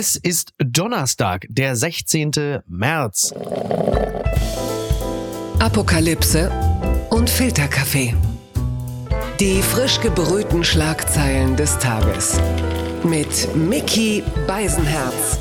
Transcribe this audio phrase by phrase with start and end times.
[0.00, 2.60] Es ist Donnerstag, der 16.
[2.68, 3.34] März.
[5.58, 6.52] Apokalypse
[7.10, 8.14] und Filterkaffee.
[9.40, 12.38] Die frisch gebrühten Schlagzeilen des Tages.
[13.02, 15.40] Mit Mickey Beisenherz.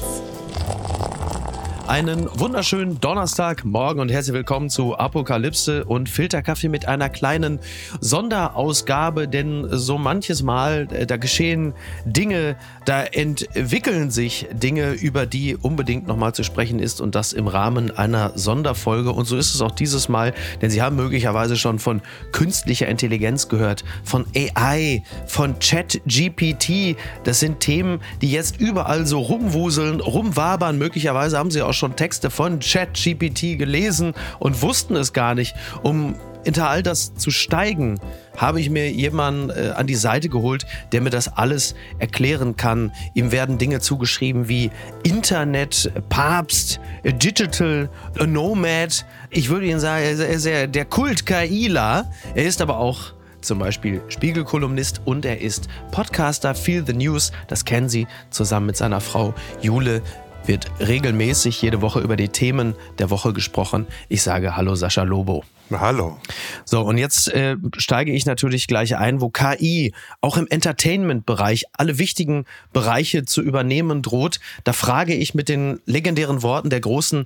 [1.87, 7.59] Einen wunderschönen Donnerstagmorgen und herzlich willkommen zu Apokalypse und Filterkaffee mit einer kleinen
[8.01, 11.73] Sonderausgabe, denn so manches Mal, äh, da geschehen
[12.03, 17.47] Dinge, da entwickeln sich Dinge, über die unbedingt nochmal zu sprechen ist und das im
[17.47, 19.13] Rahmen einer Sonderfolge.
[19.13, 22.01] Und so ist es auch dieses Mal, denn Sie haben möglicherweise schon von
[22.33, 26.97] künstlicher Intelligenz gehört, von AI, von Chat-GPT.
[27.23, 30.77] Das sind Themen, die jetzt überall so rumwuseln, rumwabern.
[30.77, 35.55] Möglicherweise haben Sie auch schon Texte von ChatGPT gelesen und wussten es gar nicht.
[35.83, 37.99] Um hinter all das zu steigen,
[38.37, 42.93] habe ich mir jemanden äh, an die Seite geholt, der mir das alles erklären kann.
[43.13, 44.71] Ihm werden Dinge zugeschrieben wie
[45.03, 47.89] Internet, Papst, Digital,
[48.25, 49.05] Nomad.
[49.29, 52.09] Ich würde Ihnen sagen, er ist der Kult-KIler.
[52.33, 57.31] Er ist aber auch zum Beispiel Spiegelkolumnist und er ist Podcaster Feel the News.
[57.47, 60.01] Das kennen Sie zusammen mit seiner Frau Jule
[60.47, 63.87] wird regelmäßig jede Woche über die Themen der Woche gesprochen.
[64.09, 65.43] Ich sage Hallo Sascha Lobo.
[65.71, 66.17] Hallo.
[66.63, 71.97] So, und jetzt äh, steige ich natürlich gleich ein, wo KI auch im Entertainment-Bereich alle
[71.97, 74.39] wichtigen Bereiche zu übernehmen droht.
[74.63, 77.25] Da frage ich mit den legendären Worten der großen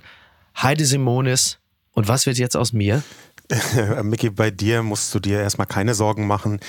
[0.60, 1.58] Heide Simonis,
[1.94, 3.02] und was wird jetzt aus mir?
[4.02, 6.60] Micky, bei dir musst du dir erstmal keine Sorgen machen,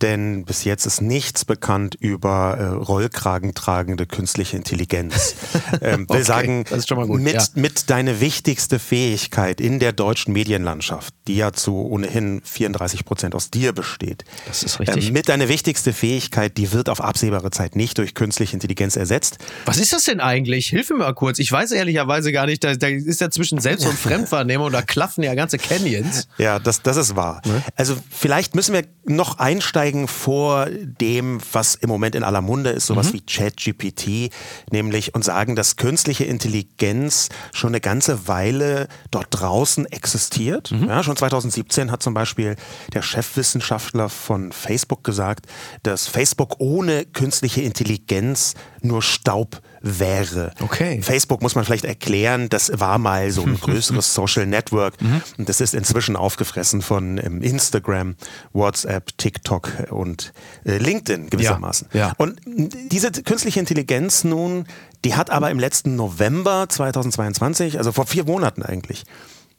[0.00, 5.34] denn bis jetzt ist nichts bekannt über äh, Rollkragentragende künstliche Intelligenz.
[5.80, 7.44] Ähm, will okay, sagen, gut, mit, ja.
[7.54, 13.50] mit deine wichtigste Fähigkeit in der deutschen Medienlandschaft, die ja zu ohnehin 34 Prozent aus
[13.50, 14.24] dir besteht.
[14.46, 15.08] Das ist richtig.
[15.08, 19.38] Ähm, mit deine wichtigste Fähigkeit, die wird auf absehbare Zeit nicht durch künstliche Intelligenz ersetzt.
[19.66, 20.68] Was ist das denn eigentlich?
[20.68, 21.38] Hilf mir mal kurz.
[21.38, 25.22] Ich weiß ehrlicherweise gar nicht, da, da ist ja zwischen Selbst- und Fremdwahrnehmung, da klaffen
[25.22, 26.27] ja ganze Canyons.
[26.36, 27.42] Ja, das, das ist wahr.
[27.44, 27.62] Ne?
[27.76, 32.86] Also vielleicht müssen wir noch einsteigen vor dem, was im Moment in aller Munde ist,
[32.86, 33.14] sowas mhm.
[33.14, 34.32] wie ChatGPT,
[34.70, 40.70] nämlich und sagen, dass künstliche Intelligenz schon eine ganze Weile dort draußen existiert.
[40.70, 40.88] Mhm.
[40.88, 42.56] Ja, schon 2017 hat zum Beispiel
[42.92, 45.46] der Chefwissenschaftler von Facebook gesagt,
[45.82, 50.52] dass Facebook ohne künstliche Intelligenz nur Staub wäre.
[50.60, 51.00] Okay.
[51.02, 55.22] Facebook muss man vielleicht erklären, das war mal so ein größeres Social Network mhm.
[55.36, 58.16] und das ist inzwischen aufgefressen von ähm, Instagram,
[58.52, 60.32] WhatsApp, TikTok und
[60.64, 61.88] äh, LinkedIn gewissermaßen.
[61.92, 62.12] Ja, ja.
[62.16, 64.66] Und diese künstliche Intelligenz nun,
[65.04, 69.04] die hat aber im letzten November 2022, also vor vier Monaten eigentlich,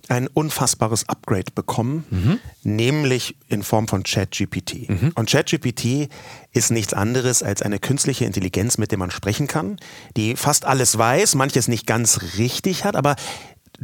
[0.09, 2.39] ein unfassbares Upgrade bekommen, mhm.
[2.63, 4.89] nämlich in Form von ChatGPT.
[4.89, 5.11] Mhm.
[5.15, 6.09] Und ChatGPT
[6.51, 9.77] ist nichts anderes als eine künstliche Intelligenz, mit der man sprechen kann,
[10.17, 13.15] die fast alles weiß, manches nicht ganz richtig hat, aber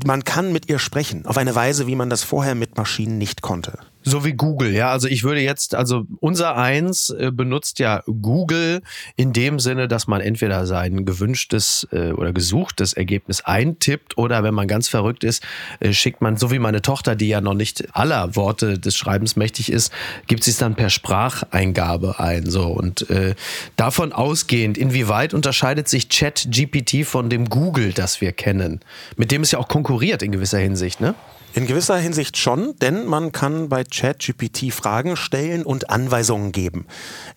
[0.04, 3.42] man kann mit ihr sprechen, auf eine Weise, wie man das vorher mit Maschinen nicht
[3.42, 3.80] konnte.
[4.08, 4.92] So wie Google, ja.
[4.92, 8.84] Also ich würde jetzt, also unser eins äh, benutzt ja Google
[9.16, 14.54] in dem Sinne, dass man entweder sein gewünschtes äh, oder gesuchtes Ergebnis eintippt oder wenn
[14.54, 15.42] man ganz verrückt ist,
[15.80, 19.38] äh, schickt man, so wie meine Tochter, die ja noch nicht aller Worte des Schreibens
[19.38, 19.92] mächtig ist,
[20.28, 22.48] gibt sie es dann per Spracheingabe ein.
[22.48, 23.34] So und äh,
[23.76, 28.82] davon ausgehend, inwieweit unterscheidet sich Chat GPT von dem Google, das wir kennen,
[29.18, 31.16] mit dem es ja auch konkurriert in gewisser Hinsicht, ne?
[31.56, 36.86] In gewisser Hinsicht schon, denn man kann bei ChatGPT Fragen stellen und Anweisungen geben.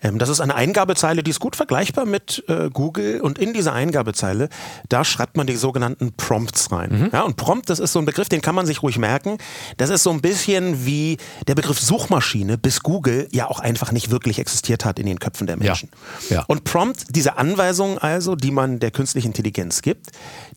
[0.02, 3.74] Ähm, das ist eine Eingabezeile, die ist gut vergleichbar mit äh, Google und in dieser
[3.74, 4.48] Eingabezeile,
[4.88, 6.90] da schreibt man die sogenannten Prompts rein.
[6.90, 7.10] Mhm.
[7.12, 9.38] Ja, und Prompt, das ist so ein Begriff, den kann man sich ruhig merken.
[9.76, 14.10] Das ist so ein bisschen wie der Begriff Suchmaschine bis Google ja auch einfach nicht
[14.10, 15.90] wirklich existiert hat in den Köpfen der Menschen.
[16.28, 16.38] Ja.
[16.38, 16.44] Ja.
[16.48, 20.08] Und Prompt, diese Anweisungen also, die man der künstlichen Intelligenz gibt,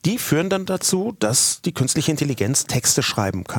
[0.04, 3.51] die führen dann dazu, dass die künstliche Intelligenz Texte schreiben kann.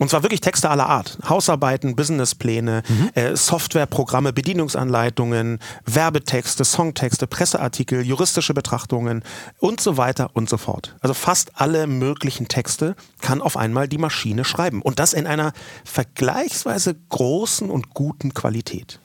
[0.00, 1.18] Und zwar wirklich Texte aller Art.
[1.28, 3.10] Hausarbeiten, Businesspläne, mhm.
[3.14, 9.22] äh, Softwareprogramme, Bedienungsanleitungen, Werbetexte, Songtexte, Presseartikel, juristische Betrachtungen
[9.58, 10.96] und so weiter und so fort.
[11.02, 14.80] Also fast alle möglichen Texte kann auf einmal die Maschine schreiben.
[14.80, 15.52] Und das in einer
[15.84, 19.00] vergleichsweise großen und guten Qualität.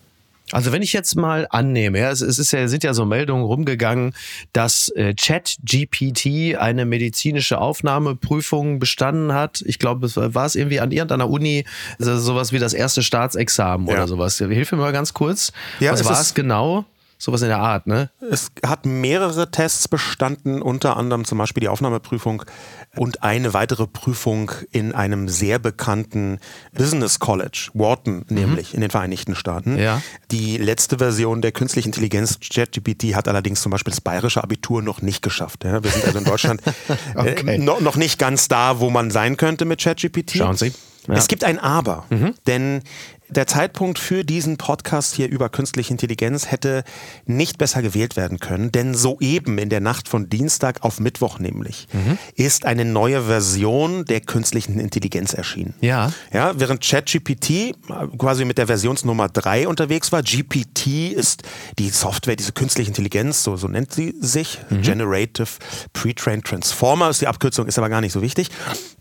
[0.56, 4.14] Also wenn ich jetzt mal annehme, ja, es, ist ja, sind ja so Meldungen rumgegangen,
[4.54, 9.62] dass äh, ChatGPT eine medizinische Aufnahmeprüfung bestanden hat.
[9.66, 11.66] Ich glaube, es war es irgendwie an irgendeiner Uni,
[12.00, 13.96] also sowas wie das erste Staatsexamen ja.
[13.96, 14.38] oder sowas.
[14.38, 15.52] Hilf mir mal ganz kurz.
[15.82, 16.86] Ja, Was war es genau?
[17.26, 18.12] Sowas in der Art, ne?
[18.30, 22.44] Es hat mehrere Tests bestanden, unter anderem zum Beispiel die Aufnahmeprüfung
[22.96, 26.38] und eine weitere Prüfung in einem sehr bekannten
[26.72, 28.76] Business College, Wharton nämlich, mhm.
[28.76, 29.76] in den Vereinigten Staaten.
[29.80, 30.04] Ja.
[30.30, 35.02] Die letzte Version der künstlichen Intelligenz, ChatGPT, hat allerdings zum Beispiel das bayerische Abitur noch
[35.02, 35.64] nicht geschafft.
[35.64, 36.62] Ja, wir sind also in Deutschland
[37.16, 37.56] äh, okay.
[37.56, 40.34] äh, noch, noch nicht ganz da, wo man sein könnte mit ChatGPT.
[40.38, 40.74] Schauen Sie.
[41.08, 41.16] Ja.
[41.16, 42.34] Es gibt ein Aber, mhm.
[42.48, 42.82] denn
[43.30, 46.84] der Zeitpunkt für diesen Podcast hier über künstliche Intelligenz hätte
[47.26, 51.88] nicht besser gewählt werden können, denn soeben in der Nacht von Dienstag auf Mittwoch nämlich
[51.92, 52.18] mhm.
[52.36, 55.74] ist eine neue Version der künstlichen Intelligenz erschienen.
[55.82, 56.12] Ja.
[56.32, 57.76] Ja, während ChatGPT
[58.18, 61.44] quasi mit der Versionsnummer 3 unterwegs war, GPT ist
[61.80, 64.82] die Software, diese künstliche Intelligenz, so, so nennt sie sich, mhm.
[64.82, 65.48] Generative
[65.94, 68.50] Pre-Trained Transformer ist die Abkürzung, ist aber gar nicht so wichtig.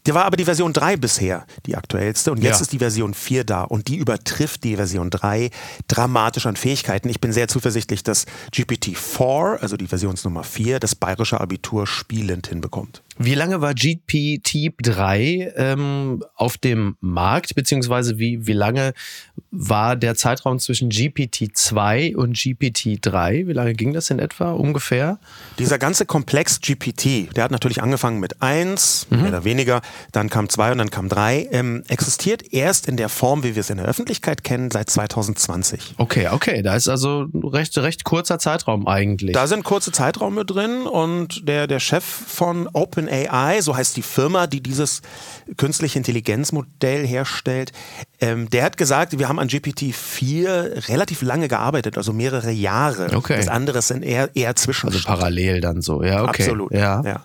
[0.06, 2.62] Der war aber die Version 3 bisher, die aktuellste und jetzt ja.
[2.62, 5.50] ist die Version 4 da und die über übertrifft die Version 3
[5.88, 7.08] dramatisch an Fähigkeiten.
[7.08, 13.02] Ich bin sehr zuversichtlich, dass GPT-4, also die Versionsnummer 4, das bayerische Abitur spielend hinbekommt.
[13.18, 18.92] Wie lange war GPT-3 ähm, auf dem Markt, beziehungsweise wie, wie lange
[19.50, 23.46] war der Zeitraum zwischen GPT-2 und GPT-3?
[23.46, 25.18] Wie lange ging das in etwa ungefähr?
[25.58, 29.20] Dieser ganze Komplex GPT, der hat natürlich angefangen mit 1, mhm.
[29.20, 29.80] mehr oder weniger,
[30.12, 33.60] dann kam 2 und dann kam 3, ähm, existiert erst in der Form, wie wir
[33.60, 35.94] es in der Öffentlichkeit kennen, seit 2020.
[35.98, 39.32] Okay, okay, da ist also recht, recht kurzer Zeitraum eigentlich.
[39.32, 44.02] Da sind kurze Zeiträume drin und der, der Chef von Open OpenAI, so heißt die
[44.02, 45.02] Firma, die dieses
[45.56, 47.72] künstliche Intelligenzmodell herstellt,
[48.20, 53.14] ähm, der hat gesagt, wir haben an GPT-4 relativ lange gearbeitet, also mehrere Jahre.
[53.14, 53.36] Okay.
[53.36, 54.88] Das andere sind eher, eher zwischen.
[54.88, 56.42] Also parallel dann so, ja, okay.
[56.42, 56.72] Absolut.
[56.72, 57.02] Ja.
[57.04, 57.24] ja.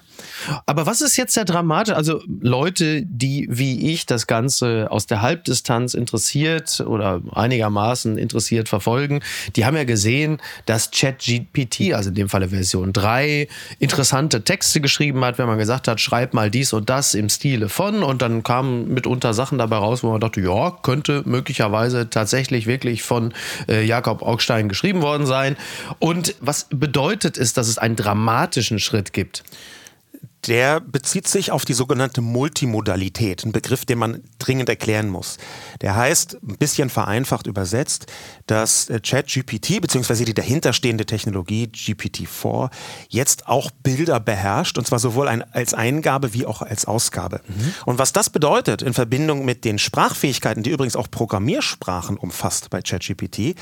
[0.66, 1.96] Aber was ist jetzt der Dramatische?
[1.96, 9.22] Also Leute, die wie ich das Ganze aus der Halbdistanz interessiert oder einigermaßen interessiert verfolgen,
[9.56, 13.48] die haben ja gesehen, dass ChatGPT, also in dem Falle Version 3,
[13.80, 17.70] interessante Texte geschrieben hat, wenn man gesagt hat, schreib mal dies und das im Stile
[17.70, 22.68] von und dann kamen mitunter Sachen dabei raus, wo man dachte, ja, könnte möglicherweise tatsächlich
[22.68, 23.34] wirklich von
[23.68, 25.58] äh, Jakob Augstein geschrieben worden sein.
[26.00, 29.44] Und was bedeutet es, dass es einen dramatischen Schritt gibt?
[30.48, 35.38] Der bezieht sich auf die sogenannte Multimodalität, ein Begriff, den man dringend erklären muss.
[35.82, 38.06] Der heißt, ein bisschen vereinfacht übersetzt,
[38.48, 40.26] dass äh, ChatGPT bzw.
[40.26, 42.70] die dahinterstehende Technologie GPT-4
[43.10, 47.42] jetzt auch Bilder beherrscht, und zwar sowohl ein, als Eingabe wie auch als Ausgabe.
[47.48, 47.74] Mhm.
[47.86, 52.82] Und was das bedeutet in Verbindung mit den Sprachfähigkeiten, die übrigens auch Programmiersprachen umfasst bei
[52.82, 53.56] ChatGPT,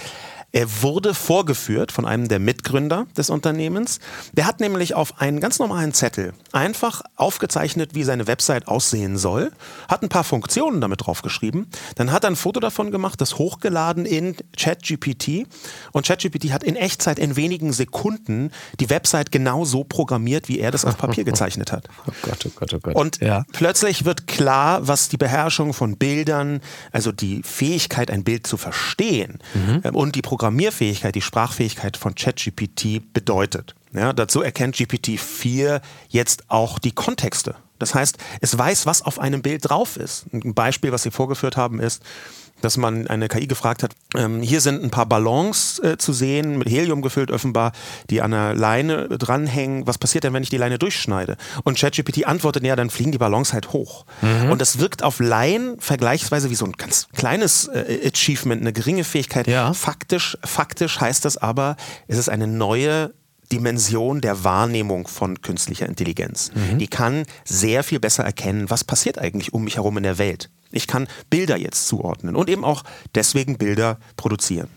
[0.58, 4.00] er wurde vorgeführt von einem der Mitgründer des Unternehmens.
[4.34, 9.52] Der hat nämlich auf einen ganz normalen Zettel einfach aufgezeichnet, wie seine Website aussehen soll,
[9.88, 14.08] hat ein paar Funktionen damit draufgeschrieben, dann hat er ein Foto davon gemacht, das hochgeladen
[14.08, 15.46] in ChatGPT
[15.92, 18.50] und ChatGPT hat in Echtzeit in wenigen Sekunden
[18.80, 21.88] die Website genau so programmiert, wie er das auf Papier gezeichnet hat.
[22.08, 22.96] Oh Gott, oh Gott, oh Gott.
[22.96, 23.46] Und ja.
[23.52, 26.62] plötzlich wird klar, was die Beherrschung von Bildern,
[26.92, 29.82] also die Fähigkeit, ein Bild zu verstehen mhm.
[29.84, 33.76] Ähm, und die Programmierfähigkeit, die Sprachfähigkeit von ChatGPT bedeutet.
[33.94, 37.56] Ja, dazu erkennt GPT-4 jetzt auch die Kontexte.
[37.80, 40.26] Das heißt, es weiß, was auf einem Bild drauf ist.
[40.32, 42.02] Ein Beispiel, was Sie vorgeführt haben, ist,
[42.62, 46.58] dass man eine KI gefragt hat, ähm, hier sind ein paar Ballons äh, zu sehen,
[46.58, 47.72] mit Helium gefüllt offenbar,
[48.10, 49.86] die an einer Leine dranhängen.
[49.86, 51.38] Was passiert denn, wenn ich die Leine durchschneide?
[51.64, 54.06] Und ChatGPT antwortet, ja, dann fliegen die Ballons halt hoch.
[54.22, 54.52] Mhm.
[54.52, 59.04] Und das wirkt auf Laien vergleichsweise wie so ein ganz kleines äh, Achievement, eine geringe
[59.04, 59.48] Fähigkeit.
[59.48, 59.74] Ja.
[59.74, 61.76] Faktisch, faktisch heißt das aber,
[62.08, 63.14] es ist eine neue
[63.52, 66.52] Dimension der Wahrnehmung von künstlicher Intelligenz.
[66.54, 66.80] Mhm.
[66.80, 70.50] Die kann sehr viel besser erkennen, was passiert eigentlich um mich herum in der Welt.
[70.72, 72.84] Ich kann Bilder jetzt zuordnen und eben auch
[73.16, 74.70] deswegen Bilder produzieren.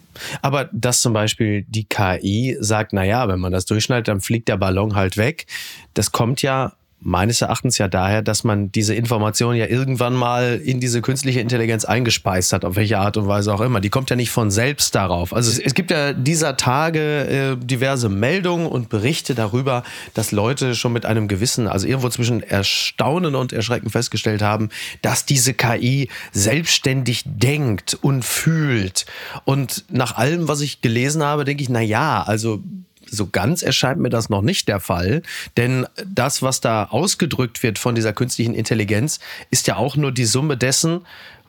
[0.42, 4.56] Aber dass zum Beispiel die KI sagt, naja, wenn man das durchschneidet, dann fliegt der
[4.56, 5.46] Ballon halt weg,
[5.94, 10.80] das kommt ja meines Erachtens ja daher, dass man diese Information ja irgendwann mal in
[10.80, 13.80] diese künstliche Intelligenz eingespeist hat, auf welche Art und Weise auch immer.
[13.80, 15.32] Die kommt ja nicht von selbst darauf.
[15.32, 19.82] Also es, es gibt ja dieser Tage äh, diverse Meldungen und Berichte darüber,
[20.14, 24.68] dass Leute schon mit einem gewissen, also irgendwo zwischen Erstaunen und Erschrecken festgestellt haben,
[25.00, 29.06] dass diese KI selbstständig denkt und fühlt.
[29.44, 32.62] Und nach allem, was ich gelesen habe, denke ich, na ja, also
[33.10, 35.22] so ganz erscheint mir das noch nicht der Fall,
[35.56, 40.24] denn das, was da ausgedrückt wird von dieser künstlichen Intelligenz, ist ja auch nur die
[40.24, 41.02] Summe dessen,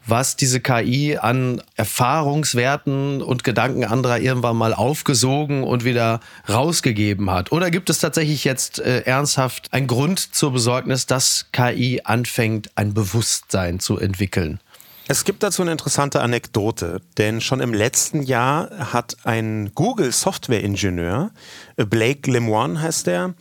[0.06, 7.52] was diese KI an Erfahrungswerten und Gedanken anderer irgendwann mal aufgesogen und wieder rausgegeben hat?
[7.52, 12.94] Oder gibt es tatsächlich jetzt äh, ernsthaft einen Grund zur Besorgnis, dass KI anfängt, ein
[12.94, 14.60] Bewusstsein zu entwickeln?
[15.08, 21.32] Es gibt dazu eine interessante Anekdote, denn schon im letzten Jahr hat ein Google-Software-Ingenieur,
[21.78, 23.34] äh, Blake Lemoine heißt der,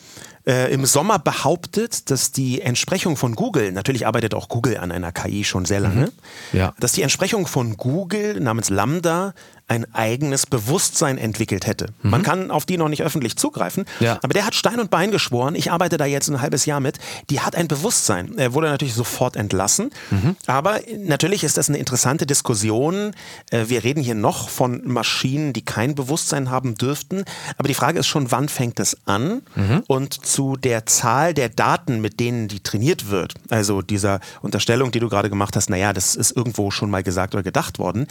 [0.46, 5.12] äh, im Sommer behauptet, dass die Entsprechung von Google, natürlich arbeitet auch Google an einer
[5.12, 6.58] KI schon sehr lange, mhm.
[6.58, 6.74] ja.
[6.80, 9.34] dass die Entsprechung von Google namens Lambda
[9.70, 11.86] ein eigenes Bewusstsein entwickelt hätte.
[12.02, 12.10] Mhm.
[12.10, 14.18] Man kann auf die noch nicht öffentlich zugreifen, ja.
[14.20, 16.98] aber der hat Stein und Bein geschworen, ich arbeite da jetzt ein halbes Jahr mit,
[17.30, 18.36] die hat ein Bewusstsein.
[18.36, 20.34] Er wurde natürlich sofort entlassen, mhm.
[20.46, 23.12] aber natürlich ist das eine interessante Diskussion.
[23.52, 27.22] Äh, wir reden hier noch von Maschinen, die kein Bewusstsein haben dürften,
[27.56, 29.42] aber die Frage ist schon, wann fängt es an?
[29.54, 29.84] Mhm.
[29.86, 34.98] Und zu der Zahl der Daten, mit denen die trainiert wird, also dieser Unterstellung, die
[34.98, 38.08] du gerade gemacht hast, naja, das ist irgendwo schon mal gesagt oder gedacht worden,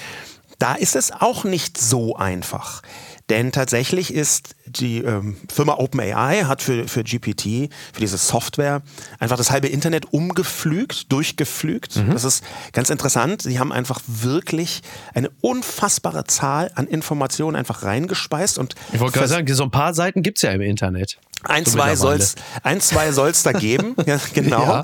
[0.59, 2.81] da ist es auch nicht so einfach.
[3.29, 8.81] Denn tatsächlich ist die ähm, Firma OpenAI hat für, für GPT, für diese Software,
[9.19, 11.97] einfach das halbe Internet umgepflügt, durchgepflügt.
[11.97, 12.11] Mhm.
[12.11, 12.43] Das ist
[12.73, 13.41] ganz interessant.
[13.43, 14.81] Sie haben einfach wirklich
[15.13, 18.57] eine unfassbare Zahl an Informationen einfach reingespeist.
[18.57, 21.19] Und ich wollte gerade sagen, so ein paar Seiten gibt es ja im Internet.
[21.43, 24.61] Ein, zwei soll's, ein, zwei soll's da geben, ja, genau.
[24.61, 24.83] Ja.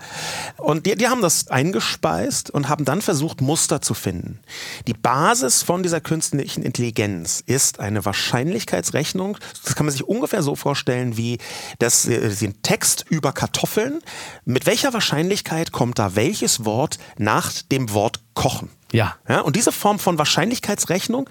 [0.56, 4.40] Und die, die haben das eingespeist und haben dann versucht, Muster zu finden.
[4.88, 9.38] Die Basis von dieser künstlichen Intelligenz ist eine Wahrscheinlichkeitsrechnung.
[9.63, 11.38] Das kann man sich ungefähr so vorstellen, wie
[11.80, 14.00] das, äh, den Text über Kartoffeln.
[14.44, 18.70] Mit welcher Wahrscheinlichkeit kommt da welches Wort nach dem Wort kochen?
[18.92, 19.15] Ja.
[19.27, 19.39] ja.
[19.42, 21.30] Und diese Form von Wahrscheinlichkeitsrechnung,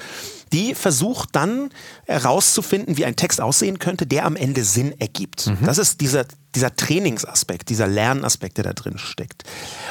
[0.53, 1.71] die versucht dann
[2.07, 5.47] herauszufinden, wie ein Text aussehen könnte, der am Ende Sinn ergibt.
[5.47, 5.59] Mhm.
[5.65, 9.45] Das ist dieser, dieser Trainingsaspekt, dieser Lernaspekt, der da drin steckt.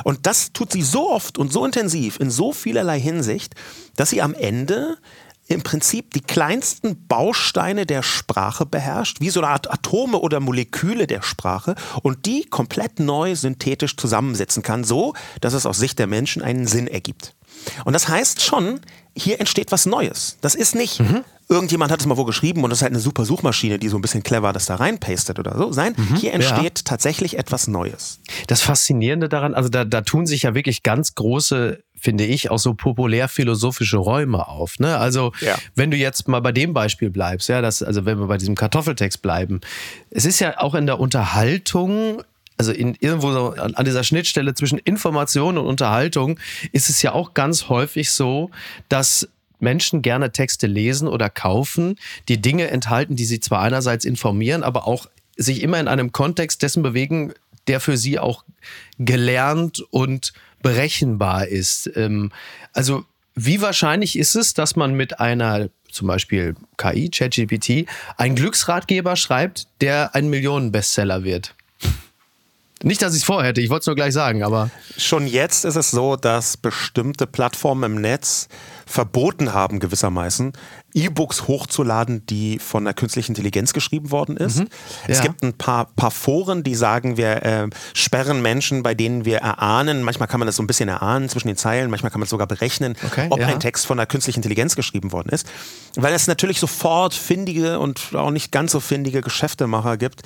[0.03, 3.53] Und das tut sie so oft und so intensiv in so vielerlei Hinsicht,
[3.95, 4.97] dass sie am Ende
[5.47, 11.07] im Prinzip die kleinsten Bausteine der Sprache beherrscht, wie so eine Art Atome oder Moleküle
[11.07, 16.07] der Sprache und die komplett neu synthetisch zusammensetzen kann, so dass es aus Sicht der
[16.07, 17.35] Menschen einen Sinn ergibt.
[17.85, 18.81] Und das heißt schon,
[19.15, 20.37] hier entsteht was Neues.
[20.41, 21.23] Das ist nicht, mhm.
[21.49, 23.97] irgendjemand hat es mal wo geschrieben und das ist halt eine super Suchmaschine, die so
[23.97, 25.69] ein bisschen clever das da reinpastet oder so.
[25.69, 26.15] Nein, mhm.
[26.15, 26.83] hier entsteht ja.
[26.83, 28.19] tatsächlich etwas Neues.
[28.47, 32.59] Das Faszinierende daran, also da, da tun sich ja wirklich ganz große finde ich, auch
[32.59, 34.77] so populärphilosophische Räume auf.
[34.79, 34.97] Ne?
[34.97, 35.57] Also ja.
[35.73, 38.55] wenn du jetzt mal bei dem Beispiel bleibst, ja, das, also wenn wir bei diesem
[38.55, 39.61] Kartoffeltext bleiben,
[40.11, 42.21] es ist ja auch in der Unterhaltung
[42.55, 46.39] also in irgendwo so an dieser Schnittstelle zwischen Information und Unterhaltung
[46.71, 48.51] ist es ja auch ganz häufig so,
[48.89, 49.27] dass
[49.59, 51.95] Menschen gerne Texte lesen oder kaufen,
[52.27, 56.61] die Dinge enthalten, die sie zwar einerseits informieren, aber auch sich immer in einem Kontext
[56.61, 57.33] dessen bewegen,
[57.67, 58.43] der für sie auch
[58.99, 60.33] gelernt und
[60.63, 61.91] berechenbar ist.
[61.95, 62.31] Ähm,
[62.73, 63.05] also
[63.35, 69.67] wie wahrscheinlich ist es, dass man mit einer zum Beispiel KI, ChatGPT, einen Glücksratgeber schreibt,
[69.81, 71.53] der ein Millionenbestseller wird?
[72.81, 74.69] Nicht, dass ich es vorhätte, ich wollte es nur gleich sagen, aber.
[74.97, 78.49] Schon jetzt ist es so, dass bestimmte Plattformen im Netz
[78.85, 80.51] verboten haben, gewissermaßen,
[80.93, 84.59] E-Books hochzuladen, die von der künstlichen Intelligenz geschrieben worden ist.
[84.59, 84.67] Mhm.
[85.07, 89.39] Es gibt ein paar, paar Foren, die sagen, wir äh, sperren Menschen, bei denen wir
[89.39, 92.25] erahnen, manchmal kann man das so ein bisschen erahnen zwischen den Zeilen, manchmal kann man
[92.25, 93.47] es sogar berechnen, okay, ob ja.
[93.47, 95.47] ein Text von der künstlichen Intelligenz geschrieben worden ist.
[95.95, 100.21] Weil es natürlich sofort findige und auch nicht ganz so findige Geschäftemacher gibt,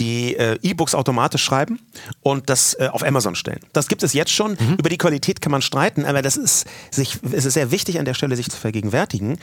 [0.00, 1.80] die äh, E-Books automatisch schreiben
[2.20, 3.60] und das äh, auf Amazon stellen.
[3.72, 4.52] Das gibt es jetzt schon.
[4.52, 4.76] Mhm.
[4.78, 8.04] Über die Qualität kann man streiten, aber das ist, sich, es ist sehr wichtig an
[8.04, 9.38] der Stelle, sich zu vergegenwärtigen,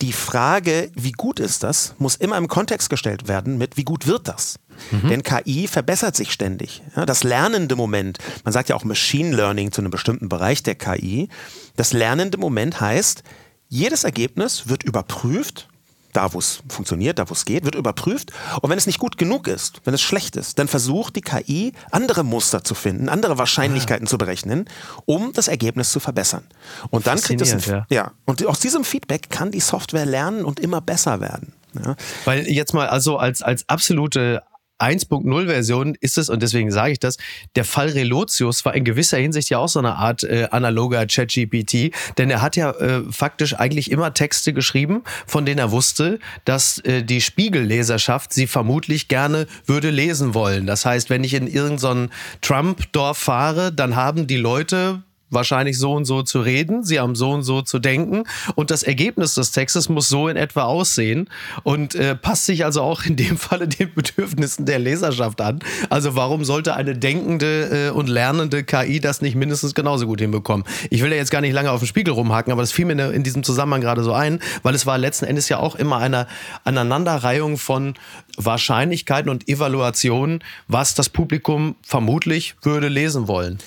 [0.00, 4.06] die Frage, wie gut ist das, muss immer im Kontext gestellt werden mit, wie gut
[4.06, 4.58] wird das?
[4.92, 5.08] Mhm.
[5.08, 6.82] Denn KI verbessert sich ständig.
[6.94, 10.76] Ja, das lernende Moment, man sagt ja auch Machine Learning zu einem bestimmten Bereich der
[10.76, 11.28] KI,
[11.76, 13.24] das lernende Moment heißt,
[13.68, 15.68] jedes Ergebnis wird überprüft
[16.12, 18.32] da wo es funktioniert, da wo es geht, wird überprüft.
[18.60, 21.72] Und wenn es nicht gut genug ist, wenn es schlecht ist, dann versucht die KI
[21.90, 24.10] andere Muster zu finden, andere Wahrscheinlichkeiten ah.
[24.10, 24.68] zu berechnen,
[25.04, 26.44] um das Ergebnis zu verbessern.
[26.90, 27.86] Und dann kriegt es ein, ja.
[27.90, 28.12] ja.
[28.24, 31.52] Und aus diesem Feedback kann die Software lernen und immer besser werden.
[31.74, 31.96] Ja.
[32.24, 34.42] Weil jetzt mal also als, als absolute
[34.78, 37.16] 1.0-Version ist es, und deswegen sage ich das,
[37.56, 41.92] der Fall Relotius war in gewisser Hinsicht ja auch so eine Art äh, analoger ChatGPT,
[42.16, 46.78] denn er hat ja äh, faktisch eigentlich immer Texte geschrieben, von denen er wusste, dass
[46.80, 50.66] äh, die Spiegelleserschaft sie vermutlich gerne würde lesen wollen.
[50.66, 52.08] Das heißt, wenn ich in irgendein so
[52.40, 57.30] Trump-Dorf fahre, dann haben die Leute wahrscheinlich so und so zu reden, sie haben so
[57.30, 61.28] und so zu denken und das Ergebnis des Textes muss so in etwa aussehen
[61.62, 65.60] und äh, passt sich also auch in dem Falle den Bedürfnissen der Leserschaft an.
[65.90, 70.66] Also warum sollte eine denkende äh, und lernende KI das nicht mindestens genauso gut hinbekommen?
[70.90, 73.12] Ich will ja jetzt gar nicht lange auf den Spiegel rumhaken, aber das fiel mir
[73.12, 76.26] in diesem Zusammenhang gerade so ein, weil es war letzten Endes ja auch immer eine
[76.64, 77.94] Aneinanderreihung von
[78.36, 83.58] Wahrscheinlichkeiten und Evaluationen, was das Publikum vermutlich würde lesen wollen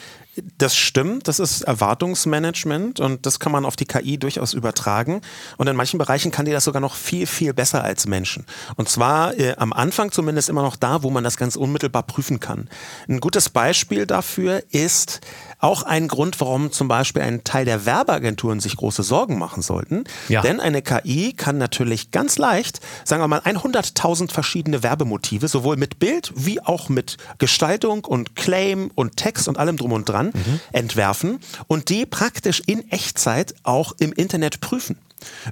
[0.58, 5.22] Das stimmt, das ist Erwartungsmanagement und das kann man auf die KI durchaus übertragen.
[5.58, 8.46] Und in manchen Bereichen kann die das sogar noch viel, viel besser als Menschen.
[8.76, 12.40] Und zwar äh, am Anfang zumindest immer noch da, wo man das ganz unmittelbar prüfen
[12.40, 12.70] kann.
[13.08, 15.22] Ein gutes Beispiel dafür ist
[15.62, 20.04] auch ein Grund, warum zum Beispiel ein Teil der Werbeagenturen sich große Sorgen machen sollten.
[20.28, 20.42] Ja.
[20.42, 26.00] Denn eine KI kann natürlich ganz leicht, sagen wir mal, 100.000 verschiedene Werbemotive, sowohl mit
[26.00, 30.60] Bild wie auch mit Gestaltung und Claim und Text und allem drum und dran mhm.
[30.72, 34.98] entwerfen und die praktisch in Echtzeit auch im Internet prüfen.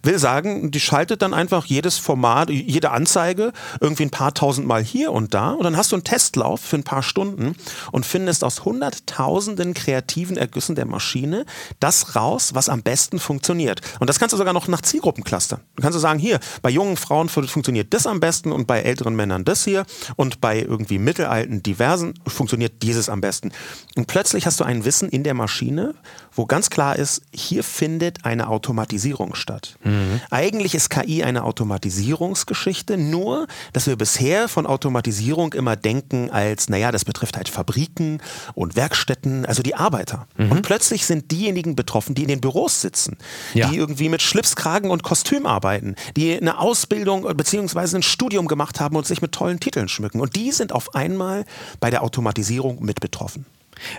[0.03, 4.83] Will sagen, die schaltet dann einfach jedes Format, jede Anzeige irgendwie ein paar tausend Mal
[4.83, 7.55] hier und da und dann hast du einen Testlauf für ein paar Stunden
[7.91, 11.45] und findest aus hunderttausenden kreativen Ergüssen der Maschine
[11.79, 13.81] das raus, was am besten funktioniert.
[13.99, 15.61] Und das kannst du sogar noch nach Zielgruppen clustern.
[15.75, 19.15] Du kannst du sagen, hier, bei jungen Frauen funktioniert das am besten und bei älteren
[19.15, 19.85] Männern das hier
[20.15, 23.51] und bei irgendwie mittelalten, diversen funktioniert dieses am besten.
[23.95, 25.93] Und plötzlich hast du ein Wissen in der Maschine,
[26.39, 29.75] wo ganz klar ist, hier findet eine Automatisierung statt.
[29.83, 30.21] Mhm.
[30.31, 36.93] Eigentlich ist KI eine Automatisierungsgeschichte, nur dass wir bisher von Automatisierung immer denken als, naja,
[36.93, 38.21] das betrifft halt Fabriken
[38.53, 40.27] und Werkstätten, also die Arbeiter.
[40.37, 40.53] Mhm.
[40.53, 43.17] Und plötzlich sind diejenigen betroffen, die in den Büros sitzen,
[43.53, 43.67] ja.
[43.67, 47.97] die irgendwie mit Schlipskragen und Kostüm arbeiten, die eine Ausbildung bzw.
[47.97, 50.21] ein Studium gemacht haben und sich mit tollen Titeln schmücken.
[50.21, 51.43] Und die sind auf einmal
[51.81, 53.45] bei der Automatisierung mit betroffen.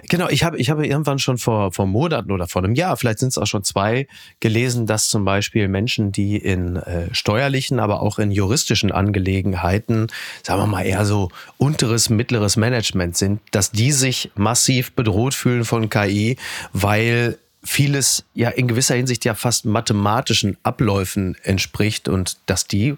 [0.08, 3.18] Genau, ich habe ich habe irgendwann schon vor, vor Monaten oder vor einem Jahr, vielleicht
[3.18, 4.06] sind es auch schon zwei,
[4.40, 10.08] gelesen, dass zum Beispiel Menschen, die in äh, steuerlichen, aber auch in juristischen Angelegenheiten,
[10.42, 15.64] sagen wir mal eher so unteres, mittleres Management sind, dass die sich massiv bedroht fühlen
[15.64, 16.36] von KI,
[16.72, 22.96] weil vieles ja in gewisser Hinsicht ja fast mathematischen Abläufen entspricht und dass die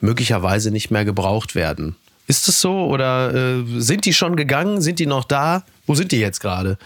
[0.00, 1.96] möglicherweise nicht mehr gebraucht werden.
[2.26, 4.80] Ist es so oder äh, sind die schon gegangen?
[4.80, 5.64] Sind die noch da?
[5.86, 6.78] Wo sind die jetzt gerade?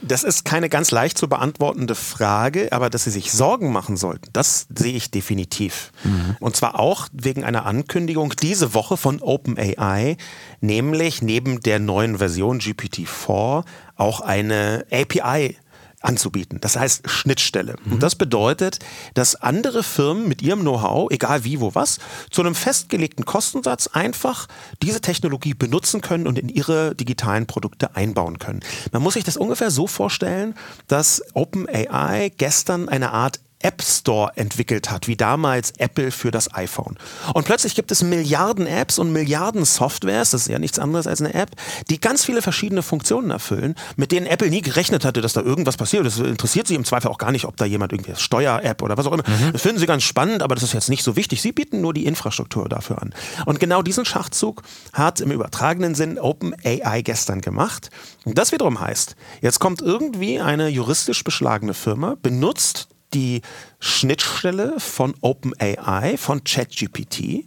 [0.00, 4.28] Das ist keine ganz leicht zu beantwortende Frage, aber dass Sie sich Sorgen machen sollten,
[4.32, 5.90] das sehe ich definitiv.
[6.04, 6.36] Mhm.
[6.38, 10.16] Und zwar auch wegen einer Ankündigung diese Woche von OpenAI,
[10.60, 13.64] nämlich neben der neuen Version GPT-4
[13.96, 15.56] auch eine API
[16.00, 16.60] anzubieten.
[16.60, 17.76] Das heißt Schnittstelle.
[17.84, 17.94] Mhm.
[17.94, 18.78] Und das bedeutet,
[19.14, 21.98] dass andere Firmen mit ihrem Know-how, egal wie, wo, was,
[22.30, 24.46] zu einem festgelegten Kostensatz einfach
[24.82, 28.60] diese Technologie benutzen können und in ihre digitalen Produkte einbauen können.
[28.92, 30.54] Man muss sich das ungefähr so vorstellen,
[30.86, 36.96] dass OpenAI gestern eine Art App Store entwickelt hat, wie damals Apple für das iPhone.
[37.34, 41.20] Und plötzlich gibt es Milliarden Apps und Milliarden Softwares, das ist ja nichts anderes als
[41.20, 41.50] eine App,
[41.90, 45.76] die ganz viele verschiedene Funktionen erfüllen, mit denen Apple nie gerechnet hatte, dass da irgendwas
[45.76, 46.06] passiert.
[46.06, 49.06] Das interessiert sie im Zweifel auch gar nicht, ob da jemand irgendwie Steuer-App oder was
[49.06, 49.24] auch immer.
[49.26, 49.52] Mhm.
[49.52, 51.42] Das finden sie ganz spannend, aber das ist jetzt nicht so wichtig.
[51.42, 53.14] Sie bieten nur die Infrastruktur dafür an.
[53.46, 57.90] Und genau diesen Schachzug hat im übertragenen Sinn OpenAI gestern gemacht.
[58.24, 63.42] Und das wiederum heißt, jetzt kommt irgendwie eine juristisch beschlagene Firma, benutzt die
[63.80, 67.44] Schnittstelle von OpenAI, von ChatGPT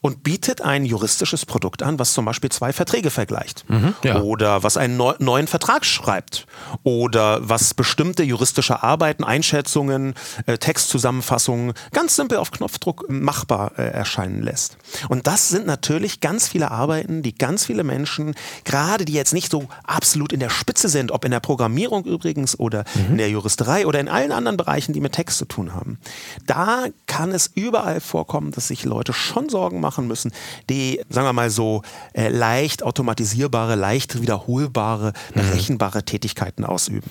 [0.00, 4.20] und bietet ein juristisches Produkt an, was zum Beispiel zwei Verträge vergleicht mhm, ja.
[4.20, 6.46] oder was einen neu, neuen Vertrag schreibt
[6.82, 10.14] oder was bestimmte juristische Arbeiten, Einschätzungen,
[10.46, 14.76] äh, Textzusammenfassungen ganz simpel auf Knopfdruck machbar äh, erscheinen lässt.
[15.08, 19.50] Und das sind natürlich ganz viele Arbeiten, die ganz viele Menschen, gerade die jetzt nicht
[19.50, 23.12] so absolut in der Spitze sind, ob in der Programmierung übrigens oder mhm.
[23.12, 25.98] in der Juristerei oder in allen anderen Bereichen, die mit Text zu tun haben.
[26.46, 30.32] Da kann es überall vorkommen, dass sich Leute schon Sorgen machen müssen,
[30.68, 35.34] die, sagen wir mal so, äh, leicht automatisierbare, leicht wiederholbare, mhm.
[35.34, 36.06] berechenbare mhm.
[36.06, 37.08] Tätigkeiten ausüben.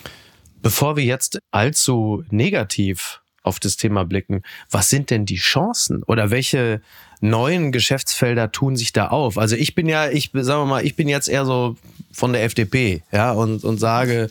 [0.61, 6.31] Bevor wir jetzt allzu negativ auf das Thema blicken, was sind denn die Chancen oder
[6.31, 6.81] welche
[7.23, 9.37] neuen Geschäftsfelder tun sich da auf?
[9.37, 11.77] Also ich bin ja, ich sagen wir mal, ich bin jetzt eher so
[12.11, 14.29] von der FDP, ja, und, und sage,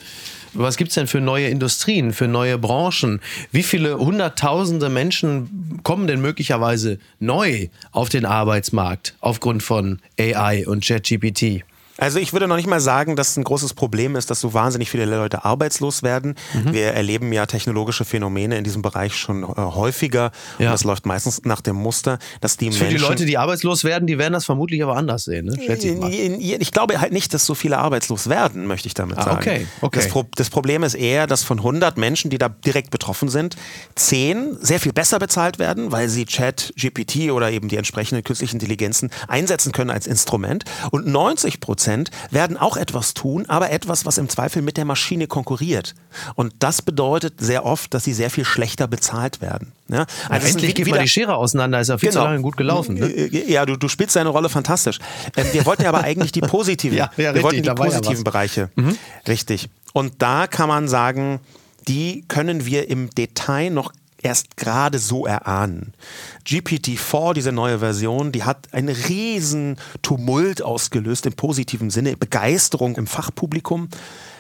[0.53, 3.21] was gibt es denn für neue Industrien, für neue Branchen?
[3.51, 10.85] Wie viele hunderttausende Menschen kommen denn möglicherweise neu auf den Arbeitsmarkt aufgrund von AI und
[10.85, 11.65] ChatGPT?
[11.99, 14.55] Also ich würde noch nicht mal sagen, dass es ein großes Problem ist, dass so
[14.55, 16.37] wahnsinnig viele Leute arbeitslos werden.
[16.55, 16.73] Mhm.
[16.73, 20.33] Wir erleben ja technologische Phänomene in diesem Bereich schon äh, häufiger.
[20.59, 20.67] Ja.
[20.67, 22.99] Und das läuft meistens nach dem Muster, dass die Für Menschen...
[22.99, 25.57] die Leute, die arbeitslos werden, die werden das vermutlich aber anders sehen, ne?
[25.63, 26.11] Schätze ich, mal.
[26.11, 29.39] ich glaube halt nicht, dass so viele arbeitslos werden, möchte ich damit ah, sagen.
[29.39, 29.99] Okay, okay.
[29.99, 33.57] Das, Pro das, Problem ist eher, dass von 100 Menschen, die da direkt betroffen sind,
[33.97, 38.57] 10 sehr viel besser bezahlt werden, weil sie Chat, GPT oder eben die entsprechenden künstlichen
[38.57, 40.65] Intelligenzen einsetzen können als Instrument.
[40.91, 44.85] Und 90 Prozent Prozent werden auch etwas tun, aber etwas, was im Zweifel mit der
[44.85, 45.95] Maschine konkurriert.
[46.37, 49.73] Und das bedeutet sehr oft, dass sie sehr viel schlechter bezahlt werden.
[49.89, 52.23] Ja, also ja, endlich geht mal die Schere auseinander, ist ja viel genau.
[52.23, 52.95] zu lange gut gelaufen.
[52.95, 53.27] Ne?
[53.49, 55.01] Ja, du, du spielst deine Rolle fantastisch.
[55.37, 58.25] Ähm, wir wollten ja aber eigentlich die positiven, ja, ja, wir richtig, wollten die positiven
[58.25, 58.71] Bereiche.
[58.77, 58.97] Mhm.
[59.27, 59.69] Richtig.
[59.93, 61.41] Und da kann man sagen,
[61.89, 63.93] die können wir im Detail noch
[64.23, 65.95] erst gerade so erahnen.
[66.47, 73.07] GPT-4, diese neue Version, die hat einen riesen Tumult ausgelöst im positiven Sinne, Begeisterung im
[73.07, 73.89] Fachpublikum.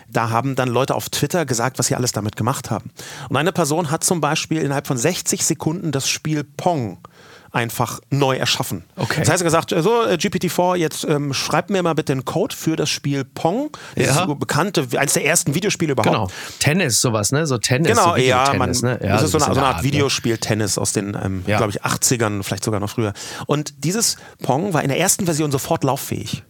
[0.09, 2.90] Da haben dann Leute auf Twitter gesagt, was sie alles damit gemacht haben.
[3.29, 6.99] Und eine Person hat zum Beispiel innerhalb von 60 Sekunden das Spiel Pong
[7.52, 8.84] einfach neu erschaffen.
[8.96, 9.20] Okay.
[9.20, 12.56] Das heißt, er gesagt, so äh, GPT-4, jetzt ähm, schreib mir mal bitte einen Code
[12.56, 13.70] für das Spiel Pong.
[13.94, 14.12] Das Ja.
[14.22, 16.12] ist so bekannte, eines der ersten Videospiele überhaupt.
[16.12, 16.28] Genau.
[16.58, 17.46] Tennis, sowas, ne?
[17.46, 17.88] So Tennis.
[17.88, 18.98] Genau, so ja, man, ne?
[19.02, 19.82] Ja, das ist so eine, so eine der Art ne?
[19.84, 21.58] Videospiel Tennis aus den, ähm, Ja.
[21.58, 23.12] glaube ich, 80ern, vielleicht sogar noch früher.
[23.46, 26.42] Und dieses Pong war in der ersten Version sofort lauffähig.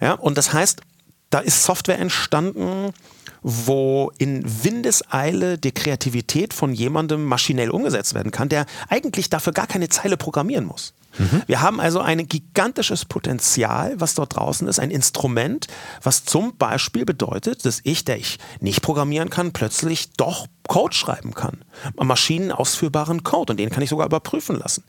[0.00, 0.80] Ja, und das heißt,
[1.30, 2.92] da ist Software entstanden,
[3.42, 9.66] wo in Windeseile die Kreativität von jemandem maschinell umgesetzt werden kann, der eigentlich dafür gar
[9.66, 10.94] keine Zeile programmieren muss.
[11.46, 15.66] Wir haben also ein gigantisches Potenzial, was dort draußen ist, ein Instrument,
[16.02, 21.34] was zum Beispiel bedeutet, dass ich, der ich nicht programmieren kann, plötzlich doch Code schreiben
[21.34, 21.58] kann.
[21.96, 24.84] Maschinenausführbaren Code und den kann ich sogar überprüfen lassen.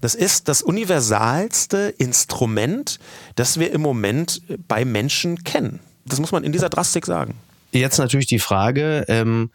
[0.00, 2.98] Das ist das universalste Instrument,
[3.36, 5.80] das wir im Moment bei Menschen kennen.
[6.04, 7.34] Das muss man in dieser Drastik sagen.
[7.72, 9.50] Jetzt natürlich die Frage, ähm,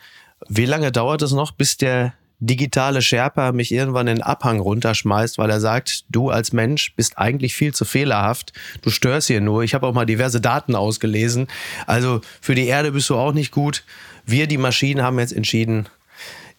[0.47, 5.38] wie lange dauert es noch, bis der digitale Sherpa mich irgendwann in den Abhang runterschmeißt,
[5.38, 9.63] weil er sagt, du als Mensch bist eigentlich viel zu fehlerhaft, du störst hier nur.
[9.63, 11.48] Ich habe auch mal diverse Daten ausgelesen.
[11.88, 13.84] Also für die Erde bist du auch nicht gut.
[14.26, 15.88] Wir, die Maschinen, haben jetzt entschieden,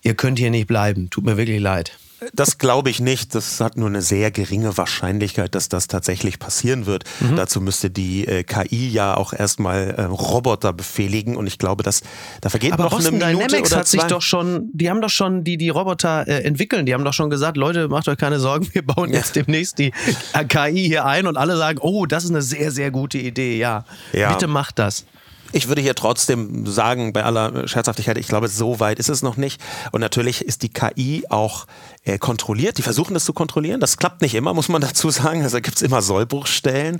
[0.03, 1.11] ihr könnt hier nicht bleiben.
[1.11, 1.99] Tut mir wirklich leid.
[2.33, 3.35] Das glaube ich nicht.
[3.35, 7.05] Das hat nur eine sehr geringe Wahrscheinlichkeit, dass das tatsächlich passieren wird.
[7.21, 7.37] Mhm.
[7.37, 12.03] Dazu müsste die äh, KI ja auch erstmal äh, Roboter befehligen und ich glaube, dass
[12.41, 14.09] da vergeht Aber noch Boston eine Minute Dynamics oder hat sich zwei.
[14.09, 17.29] doch schon, die haben doch schon die, die Roboter äh, entwickeln, die haben doch schon
[17.29, 19.93] gesagt, Leute, macht euch keine Sorgen, wir bauen jetzt demnächst die
[20.33, 23.59] äh, KI hier ein und alle sagen, oh, das ist eine sehr, sehr gute Idee,
[23.59, 23.85] ja.
[24.13, 24.33] Ja.
[24.33, 25.05] Bitte macht das.
[25.53, 29.37] Ich würde hier trotzdem sagen, bei aller Scherzhaftigkeit, ich glaube, so weit ist es noch
[29.37, 29.61] nicht.
[29.93, 31.67] Und natürlich ist die KI auch
[32.05, 32.79] äh, kontrolliert.
[32.79, 33.81] Die versuchen das zu kontrollieren.
[33.81, 35.43] Das klappt nicht immer, muss man dazu sagen.
[35.43, 36.99] Also da gibt es immer Sollbruchstellen.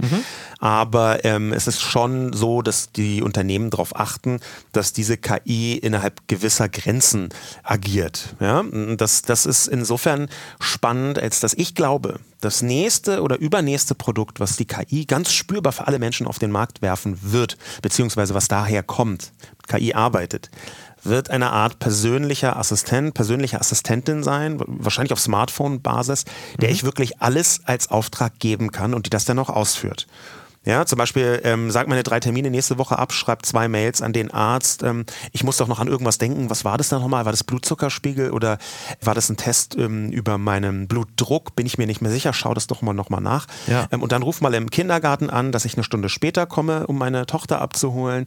[0.59, 4.41] Aber ähm, es ist schon so, dass die Unternehmen darauf achten,
[4.73, 7.31] dass diese KI innerhalb gewisser Grenzen
[7.63, 8.35] agiert.
[8.41, 8.65] Ja?
[8.97, 10.29] Das, das ist insofern
[10.61, 15.73] spannend, als dass ich glaube, das nächste oder übernächste Produkt, was die KI ganz spürbar
[15.73, 19.33] für alle Menschen auf den Markt werfen wird, beziehungsweise was daher kommt,
[19.69, 20.51] KI arbeitet,
[21.03, 26.25] wird eine Art persönlicher Assistent, persönliche Assistentin sein, wahrscheinlich auf Smartphone-Basis,
[26.61, 30.07] der ich wirklich alles als Auftrag geben kann und die das dann auch ausführt.
[30.67, 34.13] Ja, zum Beispiel ähm, sagt meine drei Termine nächste Woche ab, schreibt zwei Mails an
[34.13, 34.83] den Arzt.
[34.83, 36.51] Ähm, ich muss doch noch an irgendwas denken.
[36.51, 37.25] Was war das dann nochmal?
[37.25, 38.59] War das Blutzuckerspiegel oder
[39.01, 41.55] war das ein Test ähm, über meinen Blutdruck?
[41.55, 42.33] Bin ich mir nicht mehr sicher.
[42.33, 43.47] Schau das doch mal nochmal nach.
[43.69, 43.87] Ja.
[43.93, 46.99] Ähm, und dann ruf mal im Kindergarten an, dass ich eine Stunde später komme, um
[46.99, 48.25] meine Tochter abzuholen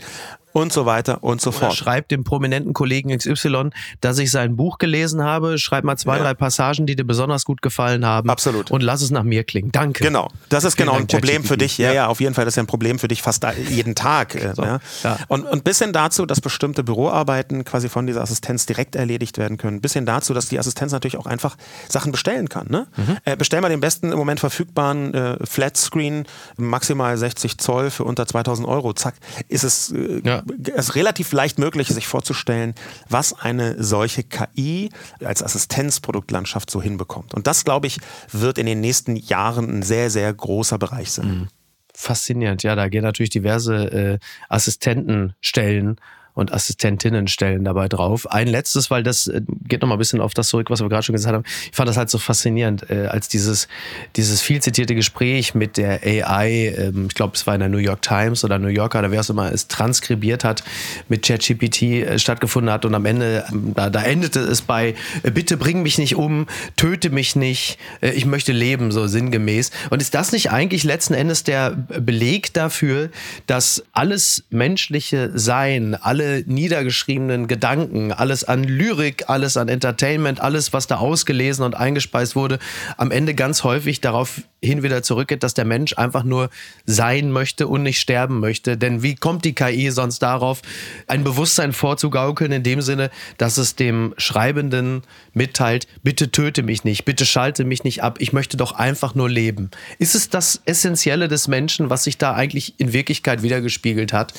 [0.53, 1.73] und so weiter und so Oder fort.
[1.75, 3.69] schreib dem prominenten Kollegen XY,
[4.01, 5.57] dass ich sein Buch gelesen habe.
[5.59, 6.23] Schreib mal zwei, Ja.
[6.23, 8.29] drei Passagen, die dir besonders gut gefallen haben.
[8.29, 8.71] Absolut.
[8.71, 9.71] Und lass es nach mir klingen.
[9.71, 10.03] Danke.
[10.03, 11.77] Genau, das ist Vielen genau ein Dank, Problem für dich.
[11.77, 12.07] Ja, Ja.
[12.07, 14.35] auf jeden Fall, das ist ja ein Problem für dich fast jeden Tag.
[14.35, 14.79] äh, So, ja.
[15.03, 15.17] ja.
[15.27, 19.57] Und, und bis hin dazu, dass bestimmte Büroarbeiten quasi von dieser Assistenz direkt erledigt werden
[19.57, 19.81] können.
[19.81, 21.57] Bis hin dazu, dass die Assistenz natürlich auch einfach
[21.87, 22.67] Sachen bestellen kann.
[22.69, 22.87] Ne?
[22.97, 23.17] Mhm.
[23.25, 26.25] Äh, bestell mal den besten im Moment verfügbaren äh, Flatscreen,
[26.57, 28.93] maximal 60 Zoll für unter 2000 Euro.
[28.93, 29.15] Zack,
[29.47, 30.38] ist es, äh, Ja.
[30.63, 32.73] Es ist relativ leicht möglich, sich vorzustellen,
[33.07, 34.89] was eine solche KI
[35.23, 37.33] als Assistenzproduktlandschaft so hinbekommt.
[37.33, 37.99] Und das, glaube ich,
[38.31, 41.49] wird in den nächsten Jahren ein sehr, sehr großer Bereich sein.
[41.93, 42.63] Faszinierend.
[42.63, 45.99] Ja, da gehen natürlich diverse äh, Assistentenstellen
[46.33, 48.31] und Assistentinnenstellen dabei drauf.
[48.31, 50.89] Ein letztes, weil das äh, geht noch mal ein bisschen auf das zurück, was wir
[50.89, 51.43] gerade schon gesagt haben.
[51.69, 53.67] Ich fand das halt so faszinierend, äh, als dieses,
[54.15, 57.77] dieses viel zitierte Gespräch mit der AI, ähm, ich glaube, es war in der New
[57.77, 60.63] York Times oder New Yorker, oder wer es immer es transkribiert hat,
[61.07, 65.31] mit ChatGPT äh, stattgefunden hat und am Ende, ähm, da, da endete es bei, äh,
[65.31, 69.71] bitte bring mich nicht um, töte mich nicht, äh, ich möchte leben, so sinngemäß.
[69.89, 73.09] Und ist das nicht eigentlich letzten Endes der Beleg dafür,
[73.47, 80.87] dass alles menschliche Sein, alle niedergeschriebenen Gedanken, alles an Lyrik, alles an Entertainment, alles, was
[80.87, 82.59] da ausgelesen und eingespeist wurde,
[82.97, 86.49] am Ende ganz häufig darauf hin wieder zurückgeht, dass der Mensch einfach nur
[86.85, 88.77] sein möchte und nicht sterben möchte.
[88.77, 90.61] Denn wie kommt die KI sonst darauf,
[91.07, 97.05] ein Bewusstsein vorzugaukeln, in dem Sinne, dass es dem Schreibenden mitteilt, bitte töte mich nicht,
[97.05, 99.71] bitte schalte mich nicht ab, ich möchte doch einfach nur leben.
[99.97, 104.33] Ist es das Essentielle des Menschen, was sich da eigentlich in Wirklichkeit wiedergespiegelt hat?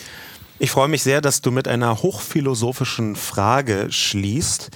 [0.62, 4.68] Ich freue mich sehr, dass du mit einer hochphilosophischen Frage schließt,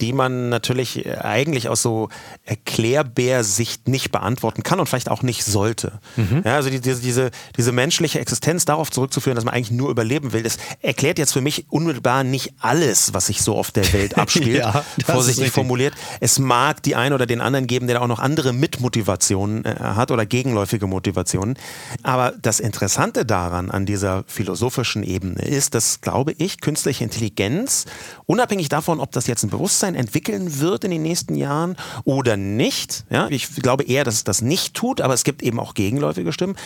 [0.00, 2.08] die man natürlich äh, eigentlich aus so
[2.44, 6.00] Erklärbär-Sicht nicht beantworten kann und vielleicht auch nicht sollte.
[6.16, 6.42] Mhm.
[6.44, 10.32] Ja, also die, diese, diese, diese menschliche Existenz darauf zurückzuführen, dass man eigentlich nur überleben
[10.32, 14.18] will, das erklärt jetzt für mich unmittelbar nicht alles, was sich so auf der Welt
[14.18, 14.58] abspielt.
[14.58, 15.94] ja, vorsichtig formuliert.
[16.20, 20.10] Es mag die einen oder den anderen geben, der auch noch andere Mitmotivationen äh, hat
[20.10, 21.56] oder gegenläufige Motivationen.
[22.02, 27.86] Aber das Interessante daran, an dieser philosophischen Ebene, ist, dass, glaube ich, künstliche Intelligenz,
[28.26, 33.04] unabhängig davon, ob das jetzt ein Bewusstsein entwickeln wird in den nächsten Jahren oder nicht,
[33.10, 36.32] ja, ich glaube eher, dass es das nicht tut, aber es gibt eben auch gegenläufige
[36.32, 36.56] Stimmen,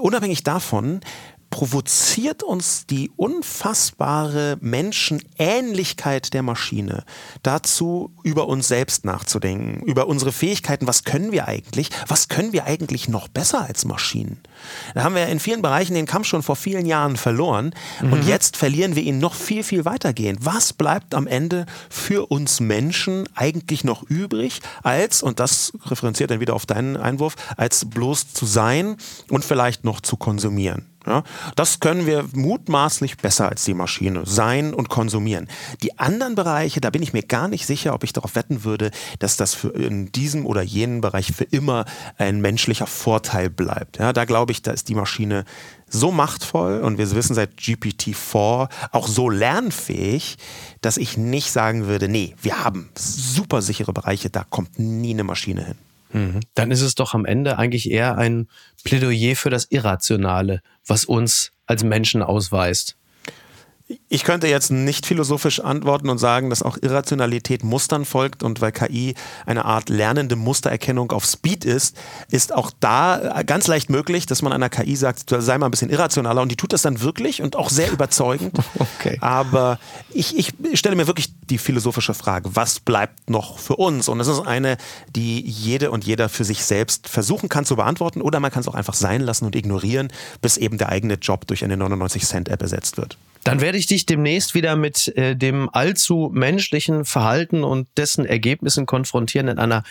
[0.00, 1.00] unabhängig davon,
[1.50, 7.04] provoziert uns die unfassbare Menschenähnlichkeit der Maschine
[7.42, 12.64] dazu, über uns selbst nachzudenken, über unsere Fähigkeiten, was können wir eigentlich, was können wir
[12.64, 14.40] eigentlich noch besser als Maschinen.
[14.94, 18.12] Da haben wir in vielen Bereichen den Kampf schon vor vielen Jahren verloren mhm.
[18.12, 20.44] und jetzt verlieren wir ihn noch viel, viel weitergehend.
[20.44, 26.40] Was bleibt am Ende für uns Menschen eigentlich noch übrig, als, und das referenziert dann
[26.40, 28.96] wieder auf deinen Einwurf, als bloß zu sein
[29.30, 30.86] und vielleicht noch zu konsumieren.
[31.06, 31.22] Ja,
[31.54, 35.46] das können wir mutmaßlich besser als die Maschine sein und konsumieren.
[35.82, 38.90] Die anderen Bereiche, da bin ich mir gar nicht sicher, ob ich darauf wetten würde,
[39.20, 41.84] dass das in diesem oder jenen Bereich für immer
[42.18, 43.98] ein menschlicher Vorteil bleibt.
[43.98, 45.44] Ja, da glaube ich, da ist die Maschine
[45.88, 50.36] so machtvoll und wir wissen seit GPT-4 auch so lernfähig,
[50.80, 55.22] dass ich nicht sagen würde, nee, wir haben super sichere Bereiche, da kommt nie eine
[55.24, 55.85] Maschine hin.
[56.16, 56.40] Mhm.
[56.54, 58.48] Dann ist es doch am Ende eigentlich eher ein
[58.84, 62.96] Plädoyer für das Irrationale, was uns als Menschen ausweist.
[64.08, 68.72] Ich könnte jetzt nicht philosophisch antworten und sagen, dass auch Irrationalität Mustern folgt und weil
[68.72, 69.14] KI
[69.46, 71.96] eine Art lernende Mustererkennung auf Speed ist,
[72.28, 75.90] ist auch da ganz leicht möglich, dass man einer KI sagt, sei mal ein bisschen
[75.90, 78.58] irrationaler und die tut das dann wirklich und auch sehr überzeugend.
[78.98, 79.18] Okay.
[79.20, 79.78] Aber
[80.10, 84.08] ich, ich stelle mir wirklich die philosophische Frage, was bleibt noch für uns?
[84.08, 84.76] Und das ist eine,
[85.14, 88.68] die jede und jeder für sich selbst versuchen kann zu beantworten oder man kann es
[88.68, 90.08] auch einfach sein lassen und ignorieren,
[90.40, 93.16] bis eben der eigene Job durch eine 99 Cent App ersetzt wird.
[93.46, 98.86] Dann werde ich dich demnächst wieder mit äh, dem allzu menschlichen Verhalten und dessen Ergebnissen
[98.86, 99.84] konfrontieren in einer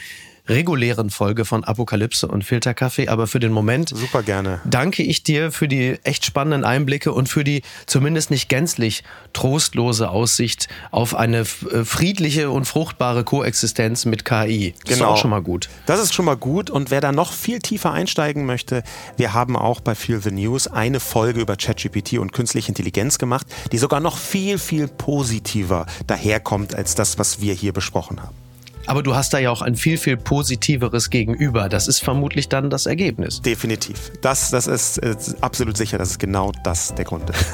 [0.48, 3.08] regulären Folge von Apokalypse und Filterkaffee.
[3.08, 4.62] Aber für den Moment super gerne.
[4.66, 9.04] Danke ich dir für die echt spannenden Einblicke und für die zumindest nicht gänzlich
[9.34, 14.74] trostlose Aussicht auf eine äh, friedliche und fruchtbare Koexistenz mit KI.
[14.84, 14.96] Das genau.
[14.96, 15.70] ist auch schon mal gut.
[15.86, 16.70] Das ist schon mal gut.
[16.70, 18.84] Und wer da noch viel tiefer einsteigen möchte,
[19.18, 23.48] wir haben auch bei Feel the News eine Folge über ChatGPT und künstliche Intelligenz gemacht,
[23.72, 28.45] die sogar noch viel, viel positiver daherkommt als das, was wir hier besprochen haben.
[28.88, 31.70] Aber du hast da ja auch ein viel, viel positiveres Gegenüber.
[31.70, 33.42] Das ist vermutlich dann das Ergebnis.
[33.42, 34.12] Definitiv.
[34.22, 37.46] Das, das ist äh, absolut sicher, dass es genau das der Grund ist.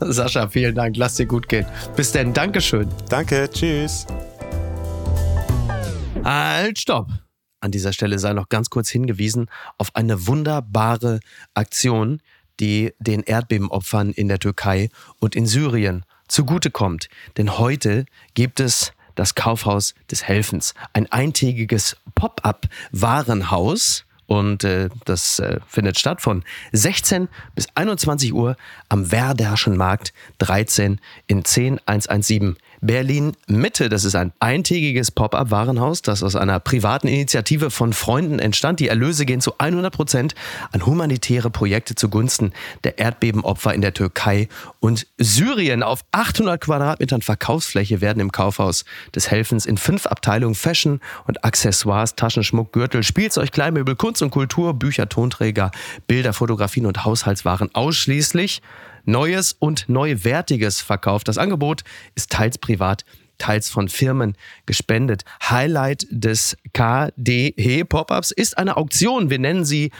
[0.00, 0.96] Sascha, vielen Dank.
[0.96, 1.66] Lass dir gut gehen.
[1.96, 2.32] Bis denn.
[2.32, 2.88] Dankeschön.
[3.08, 3.48] Danke.
[3.50, 4.06] Tschüss.
[6.24, 7.08] Halt, stopp.
[7.60, 9.46] An dieser Stelle sei noch ganz kurz hingewiesen
[9.78, 11.20] auf eine wunderbare
[11.54, 12.20] Aktion,
[12.58, 14.88] die den Erdbebenopfern in der Türkei
[15.20, 17.08] und in Syrien zugutekommt.
[17.36, 20.72] Denn heute gibt es das Kaufhaus des Helfens.
[20.94, 24.06] Ein eintägiges Pop-up-Warenhaus.
[24.26, 28.56] Und äh, das äh, findet statt von 16 bis 21 Uhr
[28.88, 33.88] am Werderschen Markt 13 in 10117 Berlin Mitte.
[33.88, 38.80] Das ist ein eintägiges Pop-up-Warenhaus, das aus einer privaten Initiative von Freunden entstand.
[38.80, 40.34] Die Erlöse gehen zu 100 Prozent
[40.72, 42.52] an humanitäre Projekte zugunsten
[42.84, 44.48] der Erdbebenopfer in der Türkei
[44.80, 45.82] und Syrien.
[45.82, 52.14] Auf 800 Quadratmetern Verkaufsfläche werden im Kaufhaus des Helfens in fünf Abteilungen Fashion und Accessoires,
[52.14, 55.70] Taschenschmuck, Gürtel, Spielzeug, Kleinmöbel, Kunst und Kultur, Bücher, Tonträger,
[56.06, 58.62] Bilder, Fotografien und Haushaltswaren ausschließlich
[59.04, 61.28] Neues und Neuwertiges verkauft.
[61.28, 61.82] Das Angebot
[62.14, 63.04] ist teils privat,
[63.38, 64.36] teils von Firmen
[64.66, 65.24] gespendet.
[65.42, 69.30] Highlight des KDE Pop-ups ist eine Auktion.
[69.30, 69.90] Wir nennen sie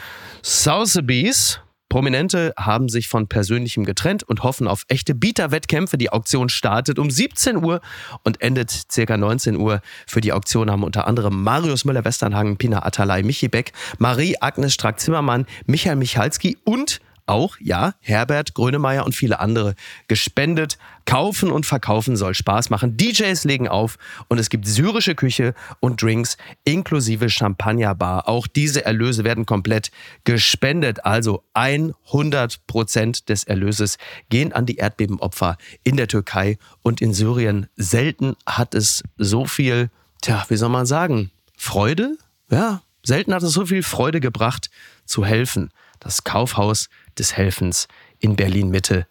[0.41, 1.59] Sotheby's.
[1.91, 5.97] Prominente haben sich von Persönlichem getrennt und hoffen auf echte Bieterwettkämpfe.
[5.97, 7.81] Die Auktion startet um 17 Uhr
[8.23, 9.81] und endet circa 19 Uhr.
[10.07, 15.97] Für die Auktion haben unter anderem Marius Müller-Westernhagen, Pina Atalay, Michi Beck, Marie-Agnes Strack-Zimmermann, Michael
[15.97, 19.75] Michalski und auch, ja, Herbert Grönemeyer und viele andere
[20.07, 20.77] gespendet.
[21.05, 22.97] Kaufen und verkaufen soll Spaß machen.
[22.97, 28.27] DJs legen auf und es gibt syrische Küche und Drinks inklusive Champagnerbar.
[28.27, 29.91] Auch diese Erlöse werden komplett
[30.25, 31.05] gespendet.
[31.05, 33.97] Also 100 Prozent des Erlöses
[34.29, 37.67] gehen an die Erdbebenopfer in der Türkei und in Syrien.
[37.77, 39.89] Selten hat es so viel,
[40.21, 42.17] tja, wie soll man sagen, Freude?
[42.49, 44.69] Ja, selten hat es so viel Freude gebracht,
[45.05, 45.71] zu helfen.
[46.01, 47.87] Das Kaufhaus des Helfens
[48.19, 49.05] in Berlin Mitte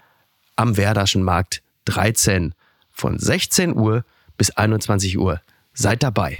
[0.56, 2.54] am Werderschen Markt 13
[2.90, 4.04] von 16 Uhr
[4.36, 5.40] bis 21 Uhr
[5.72, 6.38] Seid dabei.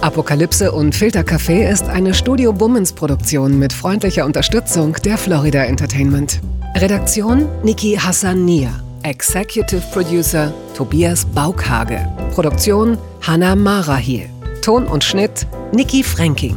[0.00, 6.40] Apokalypse und Filtercafé ist eine Studio Bummens Produktion mit freundlicher Unterstützung der Florida Entertainment.
[6.76, 8.70] Redaktion Niki Hassania.
[9.02, 12.06] Executive Producer Tobias Baukhage.
[12.34, 14.28] Produktion Hanna Marahiel.
[14.62, 16.56] Ton und Schnitt Niki Fränking.